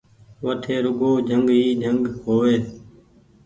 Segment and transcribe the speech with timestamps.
[0.45, 2.55] وٺي روڳو جنگ ئي جنگ هووي